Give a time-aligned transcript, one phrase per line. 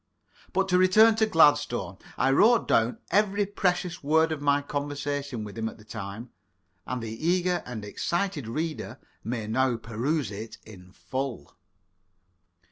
[0.51, 1.99] But to return to Gladstone.
[2.17, 6.31] I wrote down every precious word of my conversation with him at the time,
[6.87, 11.55] and the eager and excited reader may now peruse it in full.